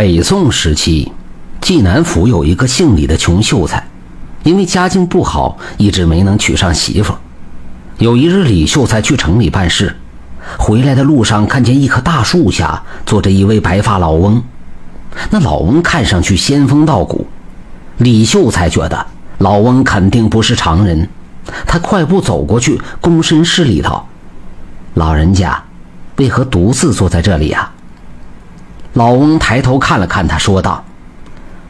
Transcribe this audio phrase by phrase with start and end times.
[0.00, 1.12] 北宋时期，
[1.60, 3.86] 济南府有一个姓李的穷秀才，
[4.44, 7.12] 因为家境不好，一直没能娶上媳妇。
[7.98, 9.94] 有一日，李秀才去城里办事，
[10.58, 14.42] 回来的路上看见一棵大树下坐着一位白发老翁。
[15.28, 17.26] 那老翁看上去仙风道骨，
[17.98, 19.06] 李秀才觉得
[19.36, 21.06] 老翁肯定不是常人，
[21.66, 24.08] 他快步走过去，躬身施礼道
[24.96, 25.62] ：“老人家，
[26.16, 27.70] 为何独自坐在这里呀？”
[28.94, 30.84] 老翁抬头看了看他，说道：“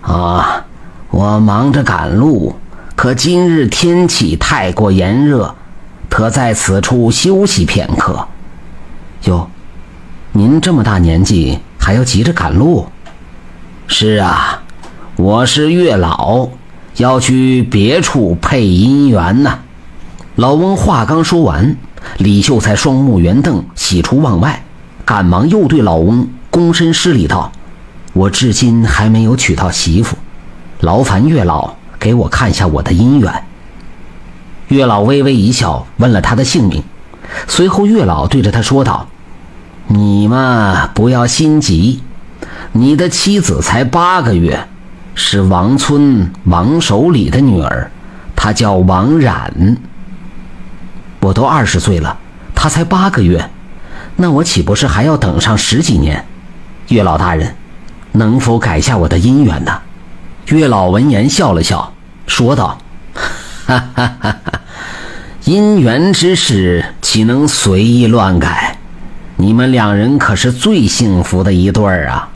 [0.00, 0.64] 啊，
[1.10, 2.56] 我忙着赶路，
[2.96, 5.54] 可今日天气太过炎热，
[6.08, 8.26] 特在此处休息片刻。”
[9.24, 9.50] 哟，
[10.32, 12.86] 您这么大年纪还要急着赶路？
[13.86, 14.62] 是啊，
[15.16, 16.48] 我是月老，
[16.96, 19.58] 要去别处配姻缘呢。
[20.36, 21.76] 老翁话刚说完，
[22.16, 24.64] 李秀才双目圆瞪，喜出望外，
[25.04, 26.26] 赶忙又对老翁。
[26.50, 27.52] 躬身施礼道
[28.12, 30.16] ：“我至今还没有娶到媳妇，
[30.80, 33.44] 劳烦月老给我看下我的姻缘。”
[34.68, 36.82] 月老微微一笑，问了他的姓名。
[37.46, 39.08] 随后，月老对着他说道
[39.86, 42.02] ：“你嘛，不要心急，
[42.72, 44.66] 你的妻子才八个月，
[45.14, 47.90] 是王村王守礼的女儿，
[48.34, 49.76] 她叫王冉。
[51.20, 52.18] 我都二十岁了，
[52.54, 53.50] 她才八个月，
[54.16, 56.24] 那我岂不是还要等上十几年？”
[56.90, 57.54] 月老大人，
[58.10, 59.80] 能否改下我的姻缘呢？
[60.46, 61.94] 月老闻言笑了笑，
[62.26, 62.78] 说道
[63.64, 64.60] ：“哈哈哈哈
[65.44, 68.76] 姻缘之事岂能随意乱改？
[69.36, 72.28] 你们两人可是最幸福的一对儿啊！”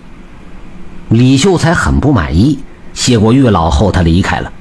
[1.11, 2.61] 李秀才很不满意，
[2.93, 4.53] 谢过月老后，他离开了。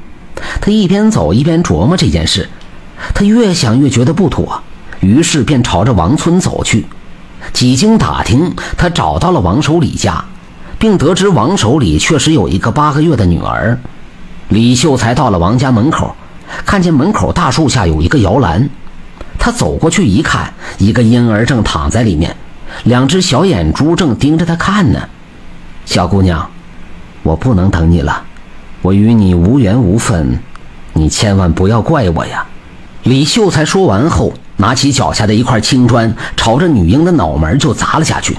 [0.60, 2.50] 他一边走一边琢磨这件事，
[3.14, 4.64] 他越想越觉得不妥，
[5.02, 6.88] 于是便朝着王村走去。
[7.52, 10.24] 几经打听，他找到了王守礼家，
[10.80, 13.78] 并得知王守礼确实有一个八个月的女儿。
[14.50, 16.16] 李秀才到了王家门口，
[16.66, 18.70] 看见门口大树下有一个摇篮，
[19.38, 22.36] 他走过去一看，一个婴儿正躺在里面，
[22.84, 25.00] 两只小眼珠正盯着他看呢。
[25.86, 26.50] 小姑娘，
[27.24, 28.24] 我不能等你了，
[28.82, 30.40] 我与你无缘无分，
[30.94, 32.46] 你千万不要怪我呀。
[33.04, 34.34] 李秀才说完后。
[34.58, 38.38] 拿起脚下的一块青砖，朝着女婴的脑门就砸了下去。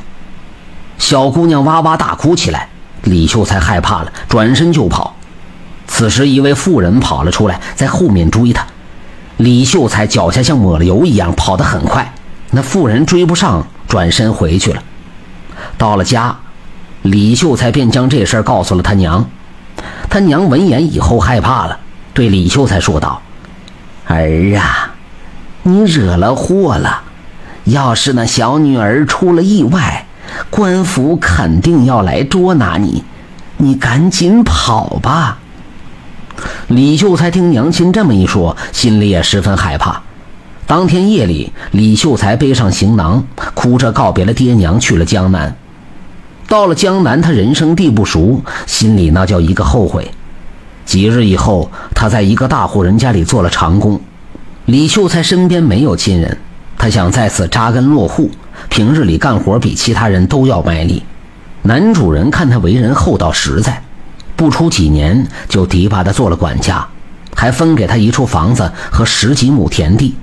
[0.98, 2.68] 小姑娘哇哇大哭起来。
[3.02, 5.14] 李秀才害怕了，转身就跑。
[5.86, 8.64] 此时，一位妇人跑了出来，在后面追他。
[9.36, 12.14] 李秀才脚下像抹了油一样，跑得很快。
[12.52, 14.82] 那妇人追不上，转身回去了。
[15.76, 16.34] 到了家，
[17.02, 19.28] 李秀才便将这事告诉了他娘。
[20.08, 21.78] 他娘闻言以后害怕了，
[22.14, 23.20] 对李秀才说道
[24.08, 24.93] ：“儿啊。”
[25.66, 27.04] 你惹了祸了，
[27.64, 30.04] 要是那小女儿出了意外，
[30.50, 33.02] 官府肯定要来捉拿你，
[33.56, 35.38] 你赶紧跑吧。
[36.68, 40.02] 李秀才听娘亲这么一说，心里也十分害怕。
[40.66, 43.24] 当天夜里，李秀才背上行囊，
[43.54, 45.56] 哭着告别了爹娘，去了江南。
[46.46, 50.10] 到了江南，他人生地不熟，心里那叫一个后悔。
[50.84, 53.98] 几日以后，他在一个大户人家里做了长工。
[54.66, 56.38] 李秀才身边没有亲人，
[56.78, 58.30] 他想在此扎根落户，
[58.70, 61.02] 平日里干活比其他人都要卖力。
[61.60, 63.82] 男主人看他为人厚道实在，
[64.34, 66.86] 不出几年就提拔他做了管家，
[67.34, 70.14] 还分给他一处房子和十几亩田地。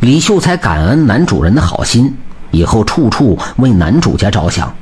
[0.00, 2.14] 李秀才感恩男主人的好心，
[2.50, 4.74] 以后处处为男主家着想。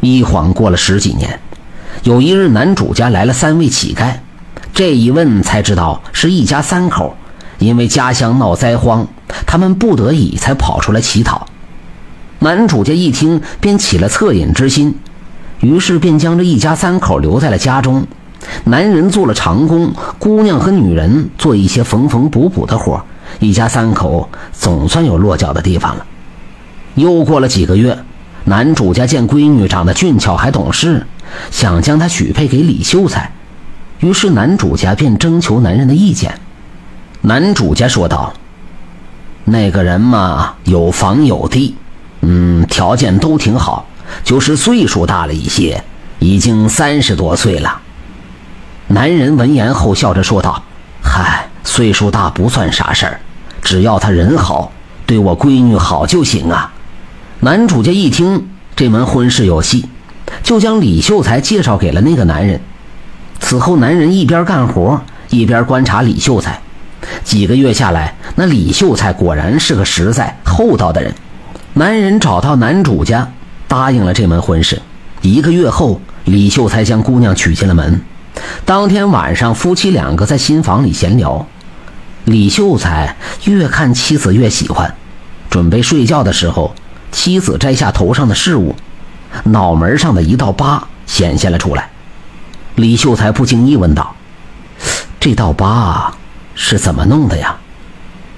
[0.00, 1.38] 一晃过了十几年，
[2.02, 4.14] 有一日男主家来了三位乞丐，
[4.74, 7.16] 这一问才知道是一家三口。
[7.62, 9.06] 因为家乡闹灾荒，
[9.46, 11.46] 他们不得已才跑出来乞讨。
[12.40, 14.96] 男主家一听，便起了恻隐之心，
[15.60, 18.04] 于是便将这一家三口留在了家中。
[18.64, 23.00] 男人做了长工，姑娘和女人做一些缝缝补补的活，
[23.38, 26.04] 一家三口总算有落脚的地方了。
[26.96, 27.96] 又过了几个月，
[28.44, 31.06] 男主家见闺女长得俊俏还懂事，
[31.52, 33.30] 想将她许配给李秀才，
[34.00, 36.34] 于是男主家便征求男人的意见。
[37.24, 38.32] 男主家说道
[39.46, 41.76] ：“那个人嘛，有房有地，
[42.22, 43.86] 嗯，条件都挺好，
[44.24, 45.84] 就是岁数大了一些，
[46.18, 47.80] 已经三十多岁了。”
[48.88, 50.64] 男人闻言后笑着说道
[51.00, 53.20] ：“嗨，岁数大不算啥事儿，
[53.62, 54.72] 只要他人好，
[55.06, 56.72] 对我闺女好就行啊。”
[57.38, 59.88] 男主家一听这门婚事有戏，
[60.42, 62.60] 就将李秀才介绍给了那个男人。
[63.38, 66.60] 此后，男人一边干活一边观察李秀才。
[67.24, 71.14] 几个月下来，那李秀才果然是个实在厚道的人。
[71.74, 73.32] 男人找到男主家，
[73.66, 74.80] 答应了这门婚事，
[75.20, 78.00] 一个月后，李秀才将姑娘娶进了门。
[78.64, 81.46] 当天晚上，夫妻两个在新房里闲聊。
[82.24, 84.94] 李秀才越看妻子越喜欢。
[85.50, 86.74] 准备睡觉的时候，
[87.10, 88.74] 妻子摘下头上的饰物，
[89.44, 91.90] 脑门上的一道疤显现了出来。
[92.76, 94.14] 李秀才不经意问道
[95.20, 96.14] ：“这道疤
[96.64, 97.56] 是怎么弄的呀？”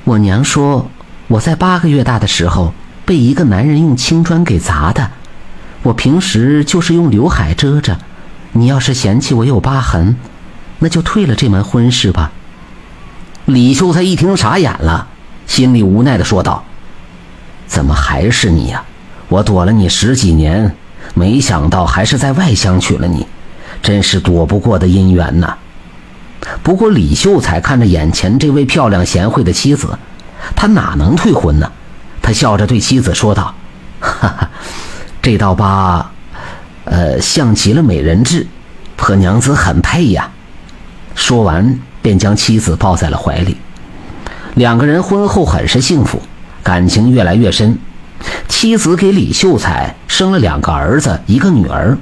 [0.05, 0.89] 我娘说，
[1.29, 2.73] 我在八个月大的时候
[3.05, 5.11] 被一个男人用青砖给砸的。
[5.83, 7.99] 我平时就是用刘海遮着。
[8.53, 10.17] 你要是嫌弃我有疤痕，
[10.79, 12.33] 那就退了这门婚事吧。
[13.45, 15.07] 李秀才一听傻眼了，
[15.47, 16.65] 心里无奈的说道
[17.69, 18.83] ：“怎么还是你呀？
[19.29, 20.75] 我躲了你十几年，
[21.13, 23.27] 没想到还是在外乡娶了你，
[23.83, 25.55] 真是躲不过的姻缘呐。”
[26.63, 29.99] 不过李秀才看着眼前这位漂亮贤惠的妻子，
[30.55, 31.71] 他哪能退婚呢？
[32.23, 33.55] 他笑着对妻子说道
[34.01, 34.51] ：“哈哈，
[35.21, 36.11] 这道疤。”
[36.87, 38.47] 呃，像极了美人痣，
[38.99, 40.31] 和娘子很配呀。
[41.15, 43.57] 说完，便将妻子抱在了怀里。
[44.55, 46.21] 两个人婚后很是幸福，
[46.63, 47.79] 感情越来越深。
[48.49, 51.97] 妻子给李秀才生了两个儿子，一个女儿。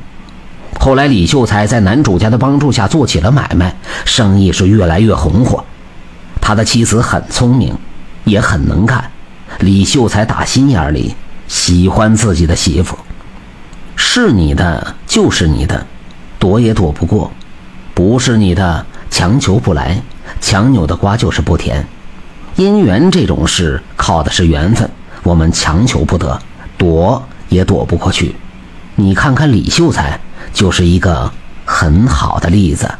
[0.85, 3.73] 后来，李秀才在男主家的帮助下做起了买卖，
[4.05, 5.65] 生意是越来越红火。
[6.41, 7.73] 他的妻子很聪明，
[8.25, 9.09] 也很能干。
[9.61, 11.15] 李秀才打心眼里
[11.47, 12.99] 喜欢自己的媳妇。
[13.95, 15.87] 是你的就是你的，
[16.41, 17.31] 躲也躲不过；
[17.95, 20.03] 不是你的，强求不来，
[20.41, 21.87] 强扭的瓜就是不甜。
[22.57, 24.91] 姻缘这种事靠的是缘分，
[25.23, 26.43] 我们强求不得，
[26.77, 28.35] 躲也躲不过去。
[28.97, 30.19] 你看看李秀才，
[30.53, 31.31] 就是一个
[31.65, 32.91] 很好的例子。